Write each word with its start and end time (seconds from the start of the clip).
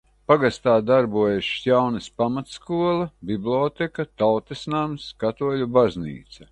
Pagastā 0.29 0.71
darbojas 0.85 1.49
Šķaunes 1.57 2.09
pamatskola, 2.23 3.07
bibliotēka, 3.33 4.09
Tautas 4.23 4.69
nams, 4.77 5.11
katoļu 5.25 5.75
baznīca. 5.81 6.39